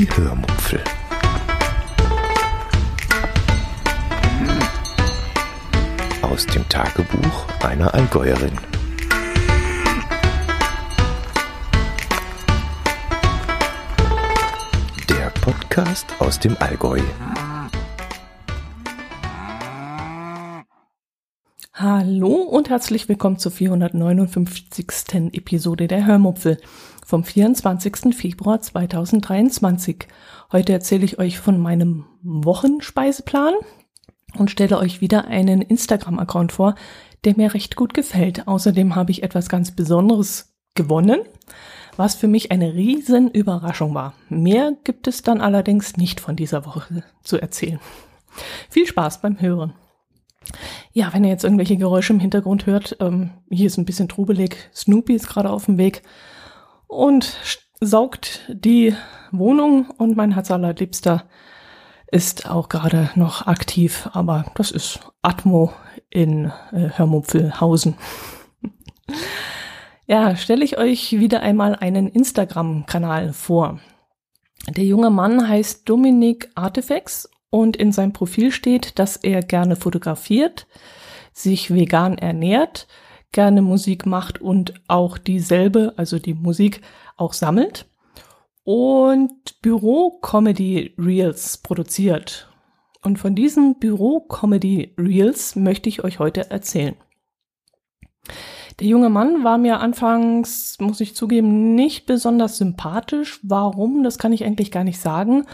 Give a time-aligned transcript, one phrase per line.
[0.00, 0.82] Die Hörmupfel.
[6.22, 8.56] Aus dem Tagebuch einer Allgäuerin.
[15.10, 17.02] Der Podcast aus dem Allgäu.
[21.74, 24.86] Hallo und herzlich willkommen zur 459.
[25.32, 26.56] Episode der Hörmupfel
[27.10, 28.14] vom 24.
[28.14, 30.06] Februar 2023.
[30.52, 33.54] Heute erzähle ich euch von meinem Wochenspeiseplan
[34.38, 36.76] und stelle euch wieder einen Instagram-Account vor,
[37.24, 38.46] der mir recht gut gefällt.
[38.46, 41.22] Außerdem habe ich etwas ganz Besonderes gewonnen,
[41.96, 44.14] was für mich eine riesen Überraschung war.
[44.28, 47.80] Mehr gibt es dann allerdings nicht von dieser Woche zu erzählen.
[48.68, 49.72] Viel Spaß beim Hören.
[50.92, 54.70] Ja, wenn ihr jetzt irgendwelche Geräusche im Hintergrund hört, ähm, hier ist ein bisschen trubelig.
[54.72, 56.04] Snoopy ist gerade auf dem Weg
[56.90, 57.36] und
[57.80, 58.94] saugt die
[59.30, 61.24] Wohnung und mein Herz allerliebster
[62.10, 65.72] ist auch gerade noch aktiv, aber das ist Atmo
[66.10, 67.94] in äh, Hörmupfelhausen.
[70.06, 73.78] ja, stelle ich euch wieder einmal einen Instagram-Kanal vor.
[74.68, 80.66] Der junge Mann heißt Dominik Artifex und in seinem Profil steht, dass er gerne fotografiert,
[81.32, 82.88] sich vegan ernährt,
[83.32, 86.82] gerne Musik macht und auch dieselbe, also die Musik,
[87.16, 87.86] auch sammelt
[88.64, 92.48] und Büro-Comedy-Reels produziert.
[93.02, 96.96] Und von diesen Büro-Comedy-Reels möchte ich euch heute erzählen.
[98.78, 103.40] Der junge Mann war mir anfangs, muss ich zugeben, nicht besonders sympathisch.
[103.42, 104.02] Warum?
[104.02, 105.46] Das kann ich eigentlich gar nicht sagen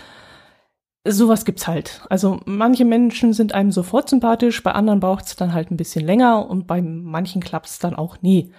[1.07, 2.03] sowas gibt's halt.
[2.11, 6.49] Also manche Menschen sind einem sofort sympathisch, bei anderen braucht's dann halt ein bisschen länger
[6.49, 8.53] und bei manchen klappt's dann auch nie.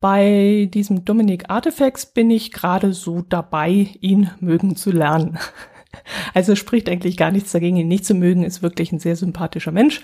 [0.00, 5.38] Bei diesem Dominik Artifacts bin ich gerade so dabei, ihn mögen zu lernen.
[6.34, 9.72] Also spricht eigentlich gar nichts dagegen, ihn nicht zu mögen, ist wirklich ein sehr sympathischer
[9.72, 10.02] Mensch,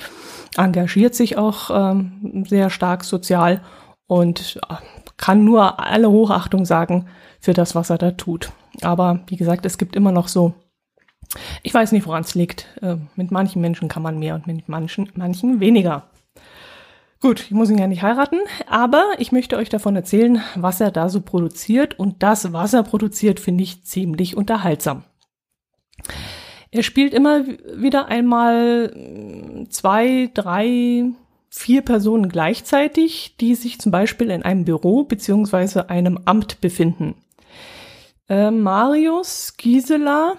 [0.57, 3.61] engagiert sich auch ähm, sehr stark sozial
[4.07, 4.75] und äh,
[5.19, 7.07] kann nur alle Hochachtung sagen
[7.39, 8.51] für das, was er da tut.
[8.81, 10.55] Aber wie gesagt, es gibt immer noch so
[11.62, 12.67] ich weiß nicht, woran es liegt.
[12.83, 16.08] Äh, mit manchen Menschen kann man mehr und mit manchen, manchen weniger.
[17.20, 20.90] Gut, ich muss ihn ja nicht heiraten, aber ich möchte euch davon erzählen, was er
[20.90, 21.98] da so produziert.
[21.98, 25.05] Und das, was er produziert, finde ich ziemlich unterhaltsam.
[26.70, 31.05] Er spielt immer wieder einmal äh, zwei, drei,
[31.48, 37.14] vier Personen gleichzeitig, die sich zum Beispiel in einem Büro beziehungsweise einem Amt befinden.
[38.28, 40.36] Äh, Marius, Gisela,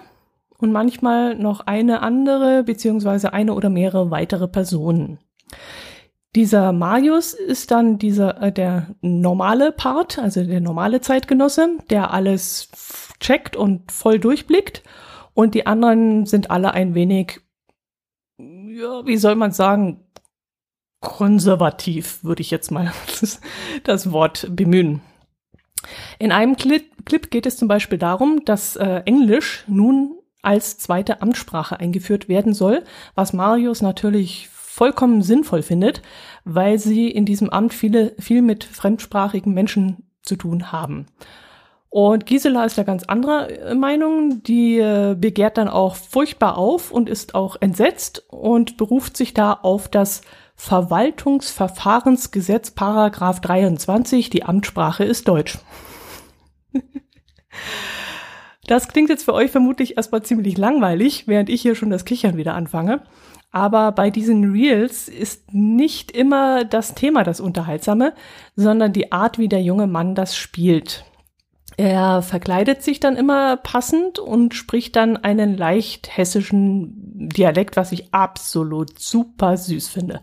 [0.58, 5.18] und manchmal noch eine andere beziehungsweise eine oder mehrere weitere Personen.
[6.34, 12.68] Dieser Marius ist dann dieser äh, der normale Part, also der normale Zeitgenosse, der alles
[13.20, 14.82] checkt und voll durchblickt
[15.32, 17.40] und die anderen sind alle ein wenig
[18.38, 20.04] ja, wie soll man sagen,
[21.00, 22.92] konservativ, würde ich jetzt mal
[23.84, 25.00] das Wort bemühen.
[26.18, 30.15] In einem Clip, Clip geht es zum Beispiel darum, dass äh, Englisch nun
[30.46, 32.84] als zweite Amtssprache eingeführt werden soll,
[33.14, 36.02] was Marius natürlich vollkommen sinnvoll findet,
[36.44, 41.06] weil sie in diesem Amt viele, viel mit fremdsprachigen Menschen zu tun haben.
[41.88, 44.42] Und Gisela ist da ganz anderer äh, Meinung.
[44.42, 49.54] Die äh, begehrt dann auch furchtbar auf und ist auch entsetzt und beruft sich da
[49.54, 50.20] auf das
[50.56, 54.28] Verwaltungsverfahrensgesetz Paragraph 23.
[54.30, 55.58] Die Amtssprache ist Deutsch.
[58.66, 62.36] Das klingt jetzt für euch vermutlich erstmal ziemlich langweilig, während ich hier schon das Kichern
[62.36, 63.02] wieder anfange.
[63.52, 68.12] Aber bei diesen Reels ist nicht immer das Thema das Unterhaltsame,
[68.56, 71.04] sondern die Art, wie der junge Mann das spielt.
[71.76, 78.12] Er verkleidet sich dann immer passend und spricht dann einen leicht hessischen Dialekt, was ich
[78.14, 80.22] absolut super süß finde.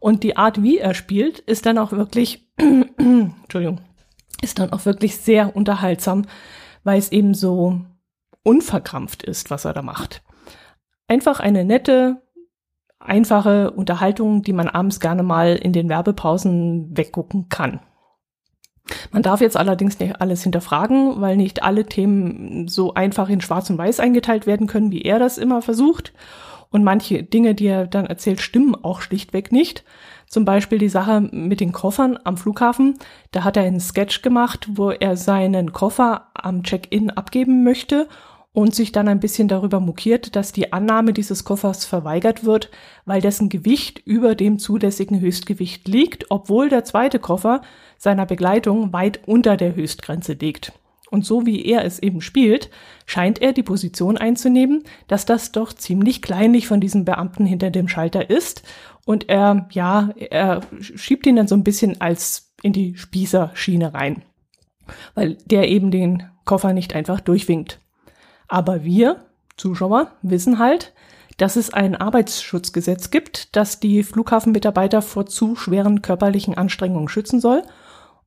[0.00, 3.80] Und die Art, wie er spielt, ist dann auch wirklich, Entschuldigung,
[4.42, 6.26] ist dann auch wirklich sehr unterhaltsam
[6.84, 7.80] weil es eben so
[8.42, 10.22] unverkrampft ist, was er da macht.
[11.08, 12.22] Einfach eine nette,
[12.98, 17.80] einfache Unterhaltung, die man abends gerne mal in den Werbepausen weggucken kann.
[19.12, 23.70] Man darf jetzt allerdings nicht alles hinterfragen, weil nicht alle Themen so einfach in Schwarz
[23.70, 26.12] und Weiß eingeteilt werden können, wie er das immer versucht.
[26.70, 29.84] Und manche Dinge, die er dann erzählt, stimmen auch schlichtweg nicht.
[30.32, 32.94] Zum Beispiel die Sache mit den Koffern am Flughafen.
[33.32, 38.08] Da hat er einen Sketch gemacht, wo er seinen Koffer am Check-in abgeben möchte
[38.54, 42.70] und sich dann ein bisschen darüber mokiert, dass die Annahme dieses Koffers verweigert wird,
[43.04, 47.60] weil dessen Gewicht über dem zulässigen Höchstgewicht liegt, obwohl der zweite Koffer
[47.98, 50.72] seiner Begleitung weit unter der Höchstgrenze liegt.
[51.12, 52.70] Und so wie er es eben spielt,
[53.04, 57.86] scheint er die Position einzunehmen, dass das doch ziemlich kleinlich von diesem Beamten hinter dem
[57.86, 58.62] Schalter ist.
[59.04, 64.22] Und er, ja, er schiebt ihn dann so ein bisschen als in die Spießerschiene rein.
[65.14, 67.78] Weil der eben den Koffer nicht einfach durchwinkt.
[68.48, 69.26] Aber wir,
[69.58, 70.94] Zuschauer, wissen halt,
[71.36, 77.64] dass es ein Arbeitsschutzgesetz gibt, das die Flughafenmitarbeiter vor zu schweren körperlichen Anstrengungen schützen soll.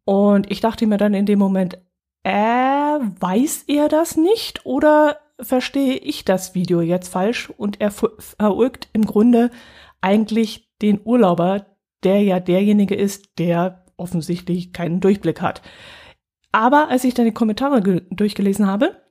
[0.04, 1.80] Und ich dachte mir dann in dem Moment,
[2.26, 2.75] äh,
[3.20, 9.06] weiß er das nicht oder verstehe ich das Video jetzt falsch und er verurgt im
[9.06, 9.52] Grunde
[10.02, 11.66] eigentlich den Urlauber,
[12.04, 15.62] der ja derjenige ist, der offensichtlich keinen Durchblick hat.
[16.52, 19.02] Aber als ich dann die Kommentare durchgelesen habe,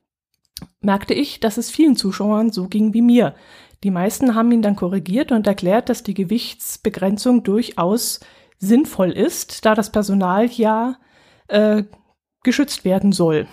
[0.81, 3.35] merkte ich, dass es vielen Zuschauern so ging wie mir.
[3.83, 8.19] Die meisten haben ihn dann korrigiert und erklärt, dass die Gewichtsbegrenzung durchaus
[8.57, 10.97] sinnvoll ist, da das Personal ja
[11.49, 11.83] äh,
[12.43, 13.47] geschützt werden soll.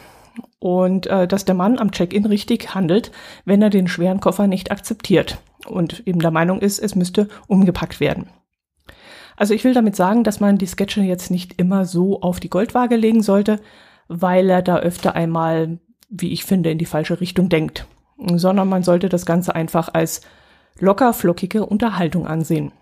[0.58, 3.10] Und äh, dass der Mann am Check-in richtig handelt,
[3.44, 8.00] wenn er den schweren Koffer nicht akzeptiert und eben der Meinung ist, es müsste umgepackt
[8.00, 8.28] werden.
[9.36, 12.50] Also ich will damit sagen, dass man die Sketche jetzt nicht immer so auf die
[12.50, 13.60] Goldwaage legen sollte,
[14.08, 17.86] weil er da öfter einmal, wie ich finde, in die falsche Richtung denkt,
[18.34, 20.20] sondern man sollte das Ganze einfach als
[20.78, 22.72] locker flockige Unterhaltung ansehen.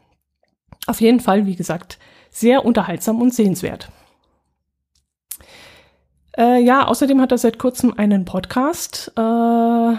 [0.87, 1.99] Auf jeden Fall, wie gesagt,
[2.31, 3.91] sehr unterhaltsam und sehenswert.
[6.37, 9.13] Äh, ja, außerdem hat er seit kurzem einen Podcast.
[9.17, 9.99] Äh, ja,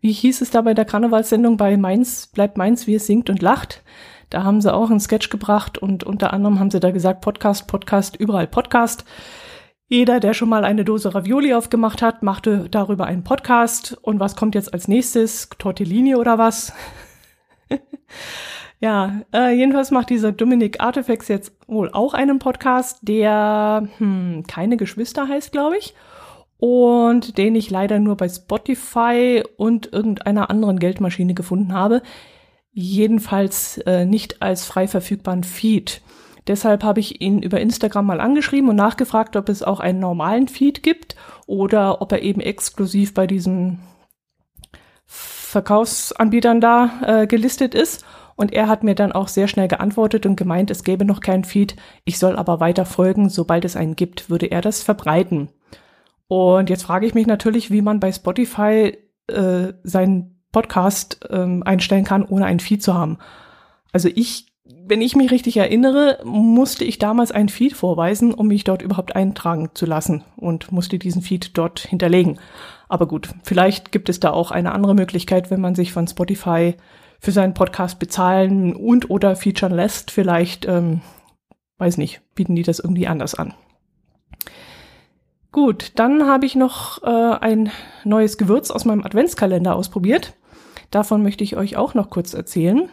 [0.00, 3.42] wie hieß es da bei der Karnevalssendung bei Mainz, bleibt Mainz, wie es singt und
[3.42, 3.82] lacht.
[4.30, 7.68] Da haben sie auch einen Sketch gebracht und unter anderem haben sie da gesagt, Podcast,
[7.68, 9.04] Podcast, überall Podcast.
[9.88, 13.96] Jeder, der schon mal eine Dose Ravioli aufgemacht hat, machte darüber einen Podcast.
[14.02, 15.48] Und was kommt jetzt als nächstes?
[15.58, 16.72] Tortellini oder was?
[18.78, 24.76] Ja, äh, jedenfalls macht dieser Dominic Artifacts jetzt wohl auch einen Podcast, der hm, keine
[24.76, 25.94] Geschwister heißt, glaube ich.
[26.58, 32.02] Und den ich leider nur bei Spotify und irgendeiner anderen Geldmaschine gefunden habe.
[32.72, 36.02] Jedenfalls äh, nicht als frei verfügbaren Feed.
[36.46, 40.48] Deshalb habe ich ihn über Instagram mal angeschrieben und nachgefragt, ob es auch einen normalen
[40.48, 43.80] Feed gibt oder ob er eben exklusiv bei diesen
[45.06, 48.04] Verkaufsanbietern da äh, gelistet ist.
[48.36, 51.44] Und er hat mir dann auch sehr schnell geantwortet und gemeint, es gäbe noch keinen
[51.44, 51.74] Feed,
[52.04, 55.48] ich soll aber weiter folgen, sobald es einen gibt, würde er das verbreiten.
[56.28, 58.98] Und jetzt frage ich mich natürlich, wie man bei Spotify
[59.28, 63.18] äh, seinen Podcast ähm, einstellen kann, ohne einen Feed zu haben.
[63.92, 68.64] Also ich, wenn ich mich richtig erinnere, musste ich damals einen Feed vorweisen, um mich
[68.64, 72.38] dort überhaupt eintragen zu lassen und musste diesen Feed dort hinterlegen.
[72.88, 76.74] Aber gut, vielleicht gibt es da auch eine andere Möglichkeit, wenn man sich von Spotify
[77.26, 80.12] für seinen Podcast bezahlen und oder featuren lässt.
[80.12, 81.00] Vielleicht, ähm,
[81.78, 83.52] weiß nicht, bieten die das irgendwie anders an.
[85.50, 87.72] Gut, dann habe ich noch äh, ein
[88.04, 90.34] neues Gewürz aus meinem Adventskalender ausprobiert.
[90.92, 92.90] Davon möchte ich euch auch noch kurz erzählen.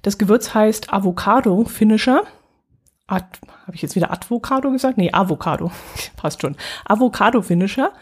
[0.00, 2.22] Das Gewürz heißt Avocado Finisher.
[3.08, 3.26] Habe
[3.74, 4.96] ich jetzt wieder Avocado gesagt?
[4.96, 5.70] Nee, Avocado.
[6.16, 6.56] Passt schon.
[6.86, 7.92] Avocado Finisher.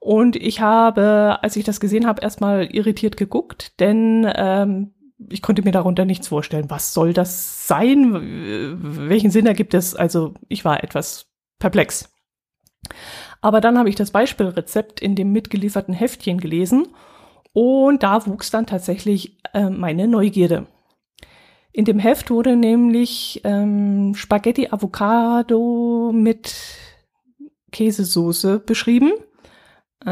[0.00, 4.93] Und ich habe, als ich das gesehen habe, erstmal irritiert geguckt, denn ähm,
[5.28, 6.70] ich konnte mir darunter nichts vorstellen.
[6.70, 8.12] Was soll das sein?
[9.08, 9.94] Welchen Sinn ergibt es?
[9.94, 11.26] Also ich war etwas
[11.58, 12.12] perplex.
[13.40, 16.88] Aber dann habe ich das Beispielrezept in dem mitgelieferten Heftchen gelesen
[17.52, 20.66] und da wuchs dann tatsächlich äh, meine Neugierde.
[21.72, 26.54] In dem Heft wurde nämlich ähm, Spaghetti Avocado mit
[27.72, 29.12] Käsesoße beschrieben
[30.04, 30.10] äh,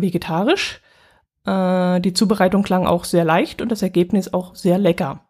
[0.00, 0.80] vegetarisch.
[1.44, 5.26] Äh, die Zubereitung klang auch sehr leicht und das Ergebnis auch sehr lecker.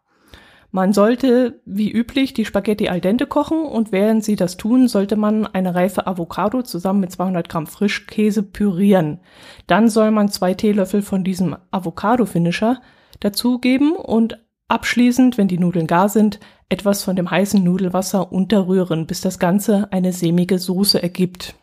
[0.73, 5.17] Man sollte, wie üblich, die Spaghetti al dente kochen und während Sie das tun, sollte
[5.17, 9.19] man eine reife Avocado zusammen mit 200 Gramm Frischkäse pürieren.
[9.67, 12.81] Dann soll man zwei Teelöffel von diesem Avocado-Finisher
[13.19, 14.39] dazugeben und
[14.69, 16.39] abschließend, wenn die Nudeln gar sind,
[16.69, 21.55] etwas von dem heißen Nudelwasser unterrühren, bis das Ganze eine sämige Soße ergibt.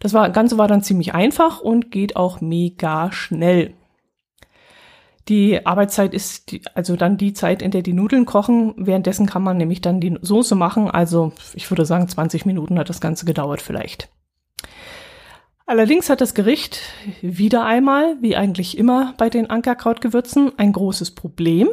[0.00, 3.74] Das war, Ganze war dann ziemlich einfach und geht auch mega schnell.
[5.28, 8.74] Die Arbeitszeit ist die, also dann die Zeit, in der die Nudeln kochen.
[8.76, 10.88] Währenddessen kann man nämlich dann die Soße machen.
[10.90, 14.08] Also ich würde sagen, 20 Minuten hat das Ganze gedauert vielleicht.
[15.66, 16.80] Allerdings hat das Gericht
[17.22, 21.68] wieder einmal, wie eigentlich immer bei den Ankerkrautgewürzen, ein großes Problem.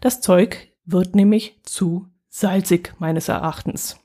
[0.00, 4.01] Das Zeug wird nämlich zu salzig meines Erachtens.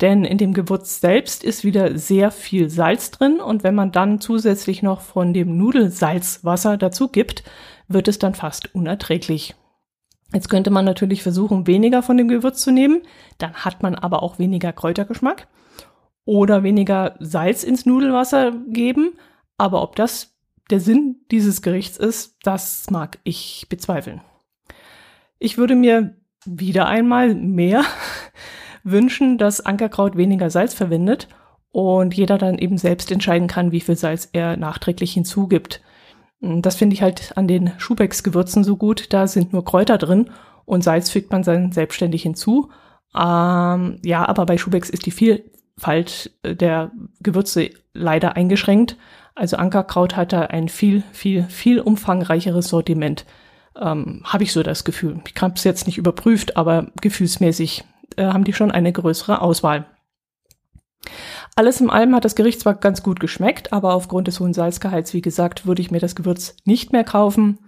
[0.00, 4.20] Denn in dem Gewürz selbst ist wieder sehr viel Salz drin und wenn man dann
[4.20, 7.44] zusätzlich noch von dem Nudelsalzwasser dazu gibt,
[7.88, 9.54] wird es dann fast unerträglich.
[10.34, 13.02] Jetzt könnte man natürlich versuchen, weniger von dem Gewürz zu nehmen,
[13.38, 15.48] dann hat man aber auch weniger Kräutergeschmack.
[16.26, 19.14] oder weniger Salz ins Nudelwasser geben.
[19.56, 20.36] Aber ob das
[20.70, 24.20] der Sinn dieses Gerichts ist, das mag ich bezweifeln.
[25.38, 27.84] Ich würde mir wieder einmal mehr
[28.86, 31.28] wünschen, dass Ankerkraut weniger Salz verwendet
[31.72, 35.82] und jeder dann eben selbst entscheiden kann, wie viel Salz er nachträglich hinzugibt.
[36.40, 39.12] Das finde ich halt an den Schubecks-Gewürzen so gut.
[39.12, 40.30] Da sind nur Kräuter drin
[40.64, 42.70] und Salz fügt man dann selbstständig hinzu.
[43.14, 48.96] Ähm, ja, aber bei Schubecks ist die Vielfalt der Gewürze leider eingeschränkt.
[49.34, 53.26] Also Ankerkraut hat da ein viel, viel, viel umfangreicheres Sortiment.
[53.78, 55.20] Ähm, Habe ich so das Gefühl.
[55.26, 57.84] Ich habe es jetzt nicht überprüft, aber gefühlsmäßig
[58.16, 59.86] äh, haben die schon eine größere Auswahl.
[61.54, 65.14] Alles im allem hat das Gericht zwar ganz gut geschmeckt, aber aufgrund des hohen Salzgehalts,
[65.14, 67.58] wie gesagt, würde ich mir das Gewürz nicht mehr kaufen.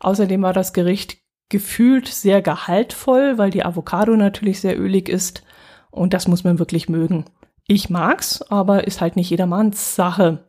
[0.00, 1.18] Außerdem war das Gericht
[1.48, 5.42] gefühlt sehr gehaltvoll, weil die Avocado natürlich sehr ölig ist
[5.90, 7.24] und das muss man wirklich mögen.
[7.66, 10.44] Ich mag's, aber ist halt nicht jedermanns Sache.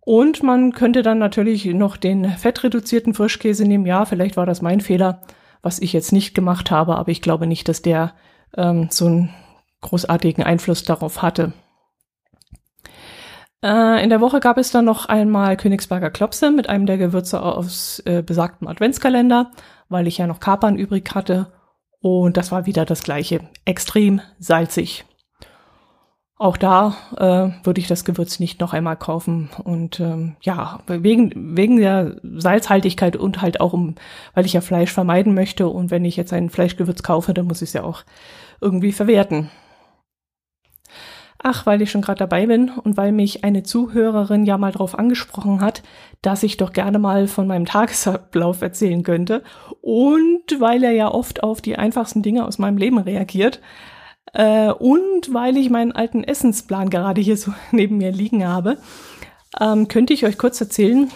[0.00, 3.86] Und man könnte dann natürlich noch den fettreduzierten Frischkäse nehmen.
[3.86, 5.22] Ja, vielleicht war das mein Fehler,
[5.62, 8.14] was ich jetzt nicht gemacht habe, aber ich glaube nicht, dass der
[8.56, 9.34] ähm, so einen
[9.80, 11.52] großartigen Einfluss darauf hatte.
[13.62, 17.42] Äh, in der Woche gab es dann noch einmal Königsberger Klopse mit einem der Gewürze
[17.42, 19.50] aus äh, besagtem Adventskalender,
[19.88, 21.52] weil ich ja noch Kapern übrig hatte.
[22.00, 23.40] Und das war wieder das gleiche.
[23.64, 25.04] Extrem salzig.
[26.36, 29.50] Auch da äh, würde ich das Gewürz nicht noch einmal kaufen.
[29.62, 33.94] Und ähm, ja, wegen, wegen der Salzhaltigkeit und halt auch um,
[34.34, 35.68] weil ich ja Fleisch vermeiden möchte.
[35.68, 38.02] Und wenn ich jetzt ein Fleischgewürz kaufe, dann muss ich es ja auch
[38.62, 39.50] irgendwie verwerten.
[41.42, 44.96] Ach, weil ich schon gerade dabei bin und weil mich eine Zuhörerin ja mal darauf
[44.96, 45.82] angesprochen hat,
[46.22, 49.42] dass ich doch gerne mal von meinem Tagesablauf erzählen könnte.
[49.80, 53.60] Und weil er ja oft auf die einfachsten Dinge aus meinem Leben reagiert,
[54.32, 58.78] äh, und weil ich meinen alten Essensplan gerade hier so neben mir liegen habe,
[59.60, 61.10] ähm, könnte ich euch kurz erzählen,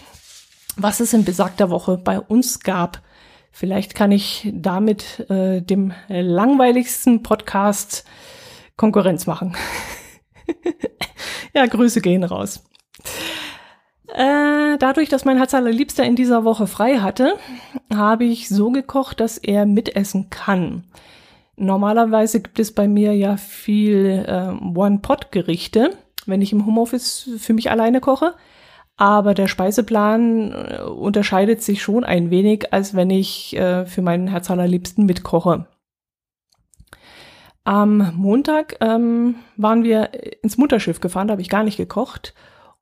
[0.76, 3.00] was es in besagter Woche bei uns gab.
[3.58, 8.04] Vielleicht kann ich damit äh, dem langweiligsten Podcast
[8.76, 9.56] Konkurrenz machen.
[11.54, 12.68] ja, Grüße gehen raus.
[14.08, 17.32] Äh, dadurch, dass mein Herz allerliebster in dieser Woche frei hatte,
[17.90, 20.84] habe ich so gekocht, dass er mitessen kann.
[21.56, 25.96] Normalerweise gibt es bei mir ja viel äh, One-Pot-Gerichte,
[26.26, 28.34] wenn ich im Homeoffice für mich alleine koche.
[28.96, 34.28] Aber der Speiseplan äh, unterscheidet sich schon ein wenig, als wenn ich äh, für meinen
[34.28, 35.66] Herz allerliebsten mitkoche.
[37.64, 40.10] Am Montag ähm, waren wir
[40.42, 42.32] ins Mutterschiff gefahren, da habe ich gar nicht gekocht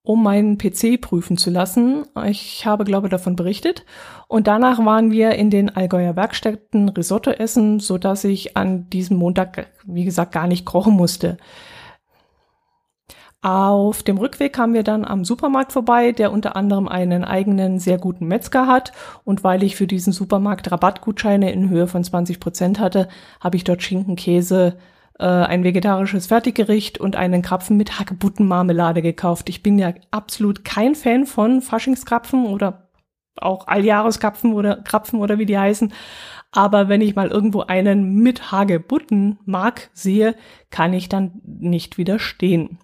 [0.04, 2.04] um meinen PC prüfen zu lassen.
[2.26, 3.86] Ich habe, glaube davon berichtet.
[4.28, 9.16] Und danach waren wir in den Allgäuer Werkstätten Risotto essen, so dass ich an diesem
[9.16, 11.38] Montag, wie gesagt, gar nicht kochen musste.
[13.44, 17.98] Auf dem Rückweg kamen wir dann am Supermarkt vorbei, der unter anderem einen eigenen sehr
[17.98, 18.92] guten Metzger hat.
[19.22, 23.06] Und weil ich für diesen Supermarkt Rabattgutscheine in Höhe von 20 Prozent hatte,
[23.40, 24.78] habe ich dort Schinken, Käse,
[25.18, 29.50] äh, ein vegetarisches Fertiggericht und einen Krapfen mit Hagebuttenmarmelade gekauft.
[29.50, 32.88] Ich bin ja absolut kein Fan von Faschingskrapfen oder
[33.36, 35.92] auch Alljahreskrapfen oder Krapfen oder wie die heißen.
[36.50, 40.34] Aber wenn ich mal irgendwo einen mit Hagebutten mag, sehe,
[40.70, 42.78] kann ich dann nicht widerstehen.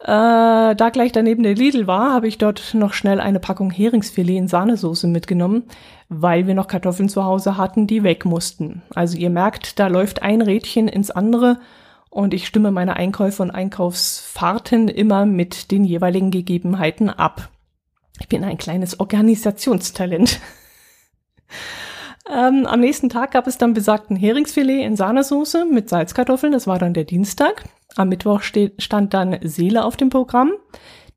[0.00, 4.36] Äh, da gleich daneben der Lidl war, habe ich dort noch schnell eine Packung Heringsfilet
[4.36, 5.64] in Sahnesoße mitgenommen,
[6.08, 8.82] weil wir noch Kartoffeln zu Hause hatten, die weg mussten.
[8.94, 11.58] Also ihr merkt, da läuft ein Rädchen ins andere
[12.10, 17.48] und ich stimme meine Einkäufe und Einkaufsfahrten immer mit den jeweiligen Gegebenheiten ab.
[18.20, 20.40] Ich bin ein kleines Organisationstalent.
[22.30, 26.52] ähm, am nächsten Tag gab es dann besagten Heringsfilet in Sahnesoße mit Salzkartoffeln.
[26.52, 27.64] Das war dann der Dienstag.
[27.96, 30.52] Am Mittwoch steht, stand dann Seele auf dem Programm.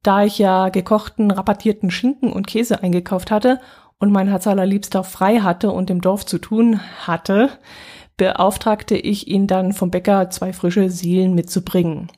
[0.03, 3.59] Da ich ja gekochten, rabattierten Schinken und Käse eingekauft hatte
[3.99, 7.49] und mein Herz allerliebster frei hatte und im Dorf zu tun hatte,
[8.15, 12.09] beauftragte ich ihn dann vom Bäcker zwei frische Seelen mitzubringen.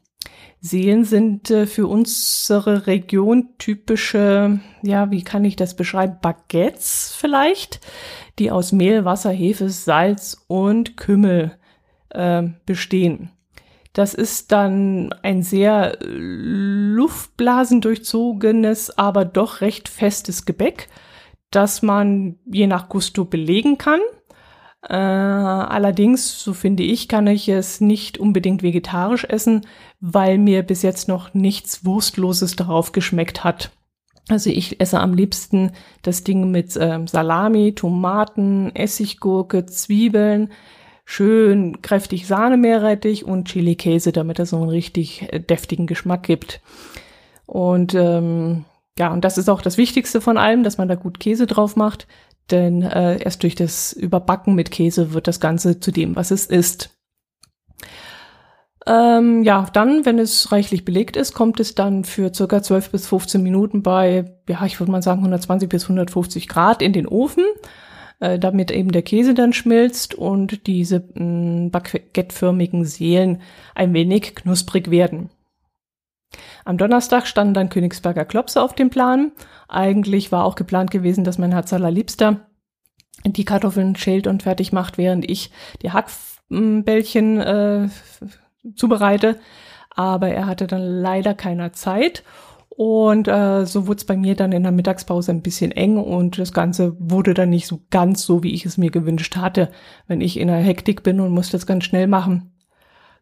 [0.63, 7.79] Seelen sind äh, für unsere Region typische, ja, wie kann ich das beschreiben, Baguettes vielleicht,
[8.37, 11.57] die aus Mehl, Wasser, Hefe, Salz und Kümmel
[12.09, 13.31] äh, bestehen.
[13.93, 20.89] Das ist dann ein sehr luftblasendurchzogenes, aber doch recht festes Gebäck,
[21.49, 23.99] das man je nach Gusto belegen kann.
[24.87, 29.61] Äh, allerdings, so finde ich, kann ich es nicht unbedingt vegetarisch essen,
[29.99, 33.71] weil mir bis jetzt noch nichts Wurstloses darauf geschmeckt hat.
[34.27, 35.71] Also ich esse am liebsten
[36.01, 40.51] das Ding mit äh, Salami, Tomaten, Essiggurke, Zwiebeln,
[41.05, 46.61] schön kräftig Sahne-Meerrettich und Chili-Käse, damit er so einen richtig äh, deftigen Geschmack gibt.
[47.45, 48.65] Und ähm,
[48.97, 51.75] ja, und das ist auch das Wichtigste von allem, dass man da gut Käse drauf
[51.75, 52.07] macht,
[52.51, 56.45] denn äh, erst durch das Überbacken mit Käse wird das Ganze zu dem, was es
[56.45, 56.97] ist.
[58.87, 63.07] Ähm, ja, dann, wenn es reichlich belegt ist, kommt es dann für circa 12 bis
[63.07, 67.43] 15 Minuten bei, ja, ich würde mal sagen 120 bis 150 Grad in den Ofen,
[68.19, 73.41] äh, damit eben der Käse dann schmilzt und diese mh, baguetteförmigen Seelen
[73.75, 75.29] ein wenig knusprig werden.
[76.65, 79.31] Am Donnerstag standen dann Königsberger Klopse auf dem Plan.
[79.67, 82.47] Eigentlich war auch geplant gewesen, dass mein Herz allerliebster
[83.25, 87.89] die Kartoffeln schält und fertig macht, während ich die Hackbällchen äh,
[88.75, 89.39] zubereite.
[89.93, 92.23] Aber er hatte dann leider keiner Zeit.
[92.69, 96.39] Und äh, so wurde es bei mir dann in der Mittagspause ein bisschen eng und
[96.39, 99.69] das Ganze wurde dann nicht so ganz so, wie ich es mir gewünscht hatte,
[100.07, 102.50] wenn ich in der Hektik bin und muss das ganz schnell machen.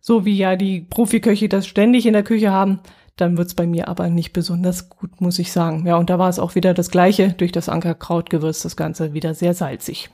[0.10, 2.80] So wie ja die Profiköche das ständig in der Küche haben,
[3.16, 5.86] dann wird's bei mir aber nicht besonders gut, muss ich sagen.
[5.86, 9.36] Ja, und da war es auch wieder das gleiche, durch das Ankerkrautgewürz das Ganze wieder
[9.36, 10.10] sehr salzig.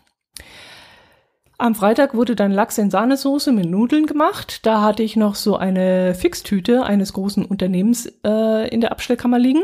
[1.57, 4.65] Am Freitag wurde dann Lachs in Sahnesoße mit Nudeln gemacht.
[4.65, 9.63] Da hatte ich noch so eine Fixtüte eines großen Unternehmens äh, in der Abstellkammer liegen.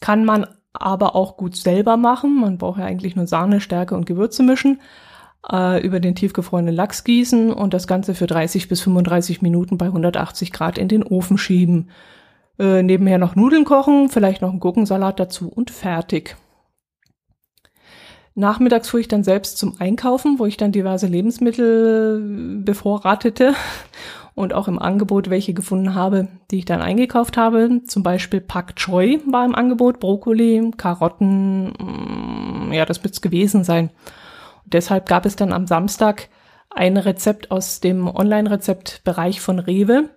[0.00, 2.40] Kann man aber auch gut selber machen.
[2.40, 4.78] Man braucht ja eigentlich nur Sahne, Stärke und Gewürze mischen.
[5.50, 9.86] Äh, über den tiefgefrorenen Lachs gießen und das Ganze für 30 bis 35 Minuten bei
[9.86, 11.90] 180 Grad in den Ofen schieben.
[12.58, 16.36] Äh, nebenher noch Nudeln kochen, vielleicht noch einen Gurkensalat dazu und fertig.
[18.34, 23.54] Nachmittags fuhr ich dann selbst zum Einkaufen, wo ich dann diverse Lebensmittel bevorratete
[24.34, 27.82] und auch im Angebot welche gefunden habe, die ich dann eingekauft habe.
[27.86, 33.90] Zum Beispiel Pak Choi war im Angebot, Brokkoli, Karotten, mm, ja, das wird's gewesen sein.
[34.66, 36.28] Deshalb gab es dann am Samstag
[36.70, 40.10] ein Rezept aus dem Online-Rezeptbereich von Rewe,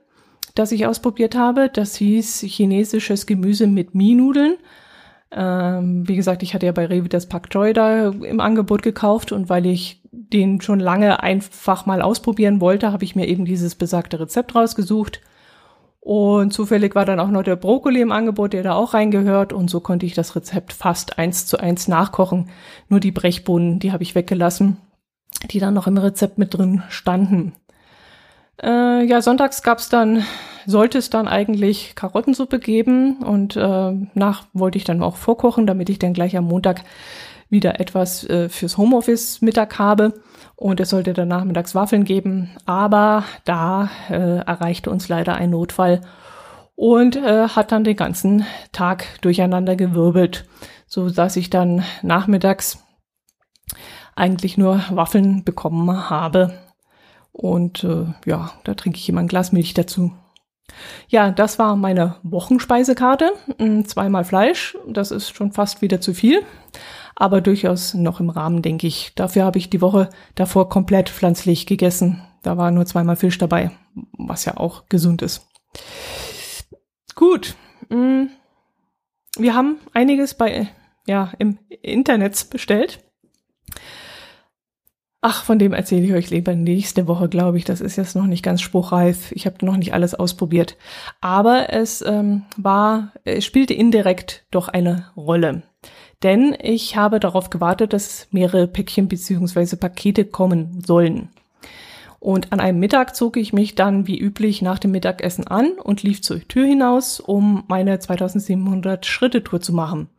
[0.56, 1.70] das ich ausprobiert habe.
[1.72, 4.58] Das hieß chinesisches Gemüse mit Mienudeln.
[5.32, 9.31] Ähm, wie gesagt, ich hatte ja bei Rewe das Pak Choi da im Angebot gekauft
[9.31, 13.75] und weil ich den schon lange einfach mal ausprobieren wollte, habe ich mir eben dieses
[13.75, 15.22] besagte Rezept rausgesucht.
[16.09, 19.53] Und zufällig war dann auch noch der Brokkoli im Angebot, der da auch reingehört.
[19.53, 22.50] Und so konnte ich das Rezept fast eins zu eins nachkochen.
[22.87, 24.77] Nur die Brechbohnen, die habe ich weggelassen,
[25.51, 27.53] die dann noch im Rezept mit drin standen.
[28.59, 30.25] Äh, ja, sonntags gab's dann
[30.65, 35.91] sollte es dann eigentlich Karottensuppe geben und äh, nach wollte ich dann auch vorkochen, damit
[35.91, 36.85] ich dann gleich am Montag
[37.50, 40.22] wieder etwas äh, fürs Homeoffice Mittag habe
[40.55, 46.01] und es sollte dann nachmittags Waffeln geben, aber da äh, erreichte uns leider ein Notfall
[46.75, 50.46] und äh, hat dann den ganzen Tag durcheinander gewirbelt,
[50.88, 52.83] so dass ich dann nachmittags
[54.16, 56.53] eigentlich nur Waffeln bekommen habe.
[57.31, 60.12] Und äh, ja, da trinke ich immer ein Glas Milch dazu.
[61.08, 63.32] Ja, das war meine Wochenspeisekarte.
[63.58, 66.44] Mm, zweimal Fleisch, das ist schon fast wieder zu viel,
[67.16, 69.14] aber durchaus noch im Rahmen, denke ich.
[69.16, 72.22] Dafür habe ich die Woche davor komplett pflanzlich gegessen.
[72.44, 73.72] Da war nur zweimal Fisch dabei,
[74.14, 75.48] was ja auch gesund ist.
[77.16, 77.55] Gut.
[77.90, 78.27] Mm,
[79.38, 80.70] wir haben einiges bei,
[81.08, 83.03] ja, im Internet bestellt.
[85.22, 87.66] Ach, von dem erzähle ich euch lieber nächste Woche, glaube ich.
[87.66, 89.34] Das ist jetzt noch nicht ganz spruchreif.
[89.34, 90.77] Ich habe noch nicht alles ausprobiert.
[91.20, 95.64] Aber es ähm, war, es spielte indirekt doch eine Rolle.
[96.24, 101.29] Denn ich habe darauf gewartet, dass mehrere Päckchen beziehungsweise Pakete kommen sollen.
[102.20, 106.03] Und an einem Mittag zog ich mich dann wie üblich nach dem Mittagessen an und
[106.03, 110.10] lief zur Tür hinaus, um meine 2700 Schritte Tour zu machen.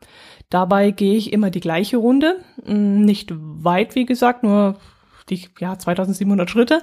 [0.50, 4.76] Dabei gehe ich immer die gleiche Runde, hm, nicht weit, wie gesagt, nur
[5.30, 6.82] die ja 2700 Schritte,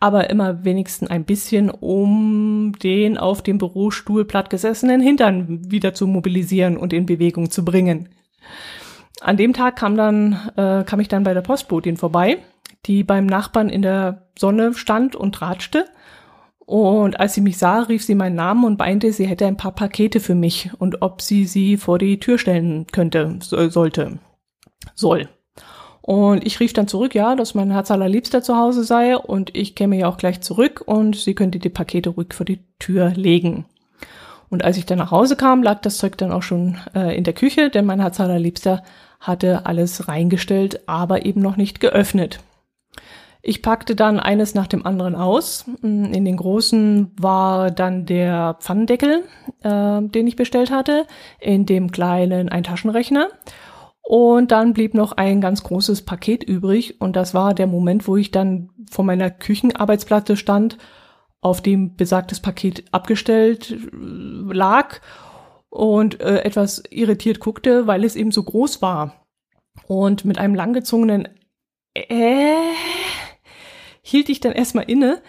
[0.00, 6.76] aber immer wenigstens ein bisschen, um den auf dem Bürostuhl plattgesessenen Hintern wieder zu mobilisieren
[6.76, 8.08] und in Bewegung zu bringen.
[9.20, 12.38] An dem Tag kam dann äh, kam ich dann bei der Postbotin vorbei,
[12.86, 15.86] die beim Nachbarn in der Sonne stand und ratschte
[16.66, 19.72] und als sie mich sah, rief sie meinen Namen und meinte, sie hätte ein paar
[19.72, 24.18] Pakete für mich und ob sie sie vor die Tür stellen könnte, so, sollte,
[24.94, 25.28] soll.
[26.00, 29.74] Und ich rief dann zurück, ja, dass mein Herz allerliebster zu Hause sei und ich
[29.74, 33.64] käme ja auch gleich zurück und sie könnte die Pakete ruhig vor die Tür legen.
[34.50, 37.24] Und als ich dann nach Hause kam, lag das Zeug dann auch schon äh, in
[37.24, 38.82] der Küche, denn mein Herz allerliebster
[39.18, 42.40] hatte alles reingestellt, aber eben noch nicht geöffnet.
[43.46, 45.66] Ich packte dann eines nach dem anderen aus.
[45.82, 49.24] In den großen war dann der Pfannendeckel,
[49.62, 51.06] äh, den ich bestellt hatte,
[51.40, 53.28] in dem kleinen ein Taschenrechner
[54.00, 58.16] Und dann blieb noch ein ganz großes Paket übrig und das war der Moment, wo
[58.16, 60.78] ich dann vor meiner Küchenarbeitsplatte stand,
[61.42, 65.00] auf dem besagtes Paket abgestellt äh, lag
[65.68, 69.26] und äh, etwas irritiert guckte, weil es eben so groß war.
[69.86, 71.28] Und mit einem langgezogenen
[71.92, 72.54] äh,
[74.04, 75.22] hielt ich dann erstmal inne,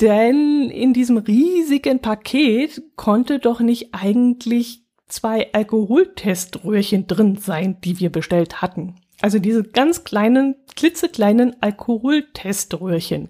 [0.00, 8.10] denn in diesem riesigen Paket konnte doch nicht eigentlich zwei Alkoholteströhrchen drin sein, die wir
[8.10, 8.96] bestellt hatten.
[9.20, 13.28] Also diese ganz kleinen, klitzekleinen Alkoholteströhrchen.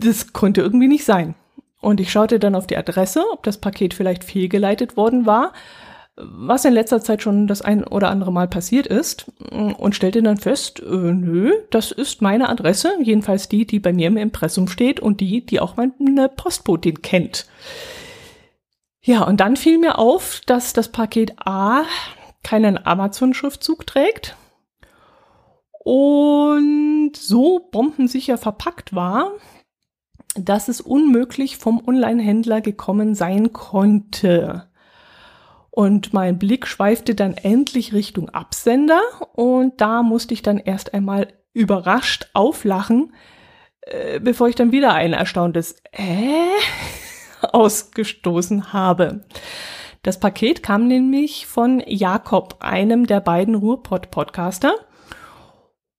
[0.00, 1.34] Das konnte irgendwie nicht sein.
[1.80, 5.52] Und ich schaute dann auf die Adresse, ob das Paket vielleicht fehlgeleitet worden war,
[6.20, 10.36] was in letzter Zeit schon das ein oder andere Mal passiert ist, und stellte dann
[10.36, 15.00] fest, äh, nö, das ist meine Adresse, jedenfalls die, die bei mir im Impressum steht
[15.00, 17.46] und die, die auch meine Postbotin kennt.
[19.00, 21.84] Ja, und dann fiel mir auf, dass das Paket A
[22.42, 24.36] keinen Amazon-Schriftzug trägt
[25.84, 29.32] und so bombensicher verpackt war,
[30.34, 34.67] dass es unmöglich vom Online-Händler gekommen sein konnte.
[35.70, 39.00] Und mein Blick schweifte dann endlich Richtung Absender
[39.34, 43.14] und da musste ich dann erst einmal überrascht auflachen,
[43.82, 46.46] äh, bevor ich dann wieder ein erstauntes äh
[47.52, 49.24] ausgestoßen habe.
[50.02, 54.74] Das Paket kam nämlich von Jakob, einem der beiden Ruhrpott-Podcaster.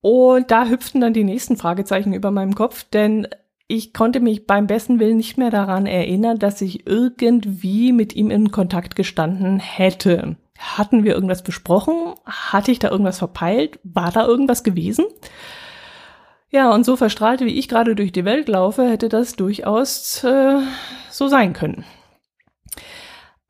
[0.01, 3.27] Und da hüpften dann die nächsten Fragezeichen über meinem Kopf, denn
[3.71, 8.31] ich konnte mich beim besten Willen nicht mehr daran erinnern, dass ich irgendwie mit ihm
[8.31, 10.37] in Kontakt gestanden hätte.
[10.57, 12.15] Hatten wir irgendwas besprochen?
[12.25, 13.79] Hatte ich da irgendwas verpeilt?
[13.83, 15.05] War da irgendwas gewesen?
[16.49, 20.61] Ja, und so verstrahlt, wie ich gerade durch die Welt laufe, hätte das durchaus äh,
[21.11, 21.85] so sein können.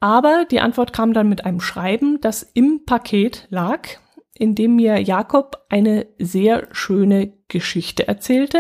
[0.02, 3.88] Aber die Antwort kam dann mit einem Schreiben, das im Paket lag,
[4.34, 8.60] in dem mir Jakob eine sehr schöne Geschichte erzählte,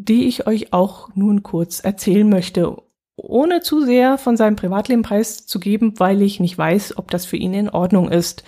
[0.00, 2.76] die ich euch auch nun kurz erzählen möchte,
[3.16, 7.52] ohne zu sehr von seinem Privatleben preiszugeben, weil ich nicht weiß, ob das für ihn
[7.52, 8.44] in Ordnung ist.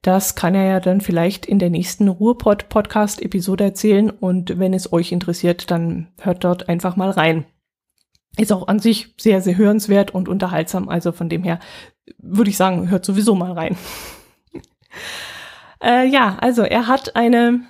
[0.00, 5.12] Das kann er ja dann vielleicht in der nächsten Ruhrpod-Podcast-Episode erzählen und wenn es euch
[5.12, 7.44] interessiert, dann hört dort einfach mal rein.
[8.38, 11.58] Ist auch an sich sehr, sehr hörenswert und unterhaltsam, also von dem her
[12.16, 13.76] würde ich sagen, hört sowieso mal rein.
[15.82, 17.60] äh, ja, also er hat eine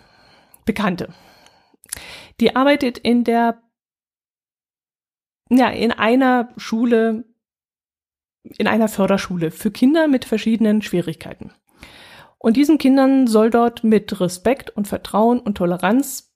[0.65, 1.09] Bekannte,
[2.41, 3.63] die arbeitet in der,
[5.51, 7.25] ja, in einer Schule,
[8.43, 11.53] in einer Förderschule für Kinder mit verschiedenen Schwierigkeiten.
[12.39, 16.33] Und diesen Kindern soll dort mit Respekt und Vertrauen und Toleranz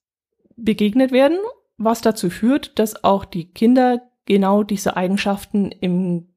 [0.57, 1.39] begegnet werden,
[1.77, 6.29] was dazu führt, dass auch die Kinder genau diese Eigenschaften im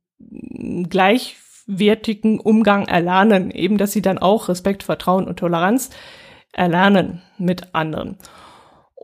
[0.89, 5.89] gleichwertigen Umgang erlernen, eben dass sie dann auch Respekt, Vertrauen und Toleranz
[6.53, 8.17] erlernen mit anderen.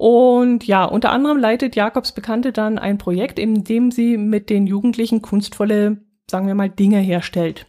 [0.01, 4.65] Und ja, unter anderem leitet Jakobs Bekannte dann ein Projekt, in dem sie mit den
[4.65, 7.67] Jugendlichen kunstvolle, sagen wir mal, Dinge herstellt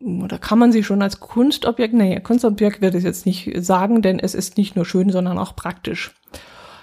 [0.00, 4.18] oder kann man sie schon als Kunstobjekt, nee, Kunstobjekt wird es jetzt nicht sagen, denn
[4.18, 6.12] es ist nicht nur schön, sondern auch praktisch.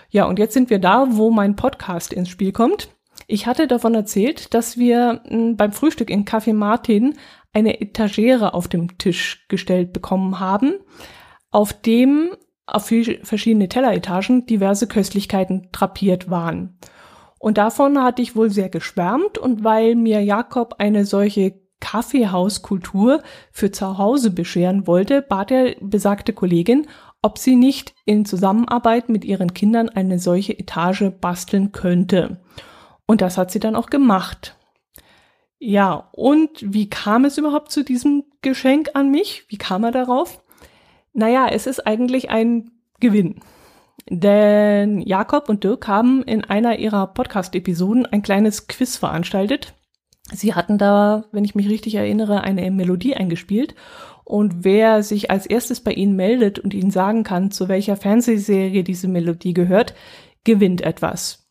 [0.09, 2.87] Ja, und jetzt sind wir da, wo mein Podcast ins Spiel kommt.
[3.27, 7.15] Ich hatte davon erzählt, dass wir hm, beim Frühstück in Café Martin
[7.51, 10.75] eine Etagere auf dem Tisch gestellt bekommen haben,
[11.51, 12.31] auf dem
[12.65, 12.91] auf
[13.23, 16.77] verschiedene Telleretagen diverse Köstlichkeiten drapiert waren.
[17.39, 23.21] Und davon hatte ich wohl sehr geschwärmt und weil mir Jakob eine solche Kaffeehauskultur
[23.51, 26.87] für zu Hause bescheren wollte, bat er besagte Kollegin,
[27.21, 32.41] ob sie nicht in Zusammenarbeit mit ihren Kindern eine solche Etage basteln könnte.
[33.05, 34.55] Und das hat sie dann auch gemacht.
[35.59, 39.45] Ja, und wie kam es überhaupt zu diesem Geschenk an mich?
[39.49, 40.42] Wie kam er darauf?
[41.13, 43.39] Naja, es ist eigentlich ein Gewinn.
[44.09, 49.75] Denn Jakob und Dirk haben in einer ihrer Podcast-Episoden ein kleines Quiz veranstaltet,
[50.31, 53.75] Sie hatten da, wenn ich mich richtig erinnere, eine Melodie eingespielt.
[54.23, 58.83] Und wer sich als erstes bei Ihnen meldet und Ihnen sagen kann, zu welcher Fernsehserie
[58.83, 59.93] diese Melodie gehört,
[60.45, 61.42] gewinnt etwas.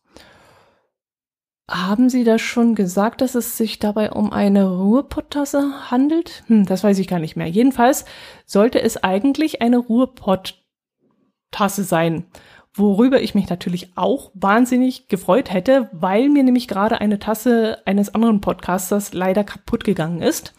[1.69, 6.43] Haben Sie das schon gesagt, dass es sich dabei um eine Ruhrpott-Tasse handelt?
[6.47, 7.47] Hm, das weiß ich gar nicht mehr.
[7.47, 8.05] Jedenfalls
[8.45, 12.25] sollte es eigentlich eine Ruhrpott-Tasse sein
[12.73, 18.15] worüber ich mich natürlich auch wahnsinnig gefreut hätte, weil mir nämlich gerade eine Tasse eines
[18.15, 20.53] anderen Podcasters leider kaputt gegangen ist,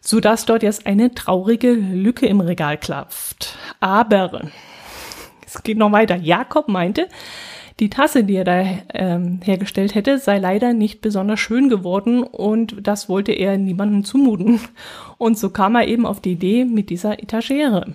[0.00, 3.56] so dass dort jetzt eine traurige Lücke im Regal klafft.
[3.78, 4.50] Aber
[5.46, 6.16] es geht noch weiter.
[6.16, 7.08] Jakob meinte,
[7.80, 12.76] Die Tasse, die er da ähm, hergestellt hätte, sei leider nicht besonders schön geworden und
[12.82, 14.60] das wollte er niemandem zumuten.
[15.16, 17.94] Und so kam er eben auf die Idee mit dieser Etagere.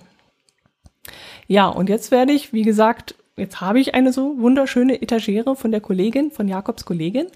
[1.46, 5.70] Ja, und jetzt werde ich, wie gesagt, jetzt habe ich eine so wunderschöne Etagere von
[5.70, 7.26] der Kollegin, von Jakobs Kollegin.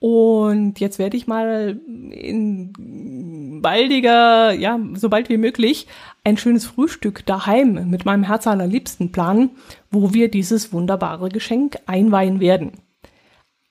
[0.00, 1.80] Und jetzt werde ich mal
[2.10, 5.88] in baldiger, ja, sobald wie möglich,
[6.22, 9.50] ein schönes Frühstück daheim mit meinem Herz allerliebsten planen,
[9.90, 12.72] wo wir dieses wunderbare Geschenk einweihen werden.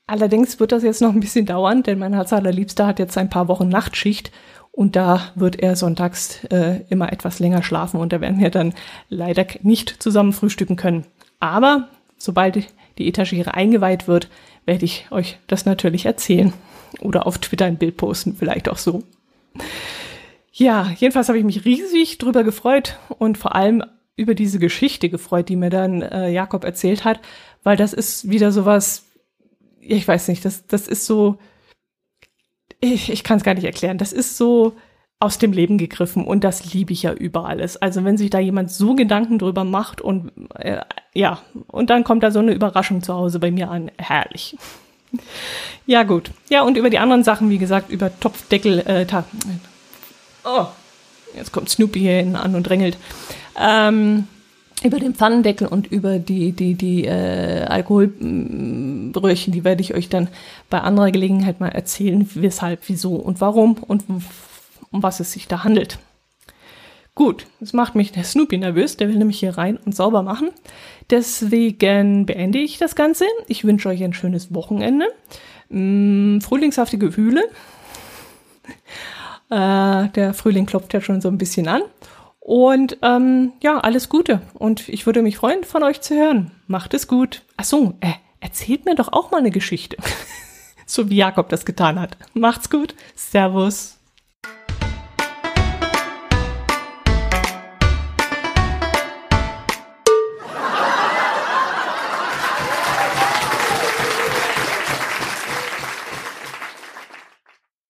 [0.06, 3.30] Allerdings wird das jetzt noch ein bisschen dauern, denn mein Herz allerliebster hat jetzt ein
[3.30, 4.32] paar Wochen Nachtschicht
[4.72, 8.74] und da wird er sonntags äh, immer etwas länger schlafen und da werden wir dann
[9.10, 11.06] leider nicht zusammen frühstücken können.
[11.40, 12.64] Aber sobald
[12.98, 14.30] die Etagere eingeweiht wird,
[14.68, 16.54] werde ich euch das natürlich erzählen.
[17.02, 19.04] Oder auf Twitter ein Bild posten, vielleicht auch so.
[20.52, 23.84] Ja, jedenfalls habe ich mich riesig drüber gefreut und vor allem
[24.16, 27.20] über diese Geschichte gefreut, die mir dann äh, Jakob erzählt hat,
[27.64, 29.06] weil das ist wieder sowas,
[29.80, 31.38] ich weiß nicht, das, das ist so,
[32.80, 34.76] ich, ich kann es gar nicht erklären, das ist so
[35.20, 37.78] aus dem Leben gegriffen und das liebe ich ja über alles.
[37.78, 40.82] Also wenn sich da jemand so Gedanken drüber macht und äh,
[41.14, 44.56] ja, und dann kommt da so eine Überraschung zu Hause bei mir an, herrlich.
[45.88, 49.08] Ja gut, ja und über die anderen Sachen, wie gesagt, über Topfdeckel, äh,
[50.44, 50.66] oh,
[51.36, 52.98] jetzt kommt Snoopy hier hin an und drängelt.
[53.60, 54.28] Ähm,
[54.84, 60.28] über den Pfannendeckel und über die, die, die äh, Alkoholbröchen, die werde ich euch dann
[60.70, 64.04] bei anderer Gelegenheit mal erzählen, weshalb, wieso und warum und
[64.98, 66.00] um was es sich da handelt.
[67.16, 70.50] Gut, das macht mich der Snoopy nervös, der will nämlich hier rein und sauber machen.
[71.10, 73.26] Deswegen beende ich das Ganze.
[73.48, 75.08] Ich wünsche euch ein schönes Wochenende.
[75.70, 77.44] Mm, frühlingshafte Gefühle.
[79.50, 81.82] Äh, der Frühling klopft ja schon so ein bisschen an.
[82.42, 84.42] Und ähm, ja, alles Gute.
[84.54, 86.52] Und ich würde mich freuen, von euch zu hören.
[86.68, 87.44] Macht es gut.
[87.56, 89.96] Ach so, äh, erzählt mir doch auch mal eine Geschichte.
[90.86, 92.18] so wie Jakob das getan hat.
[92.34, 92.94] Macht's gut.
[93.16, 93.97] Servus.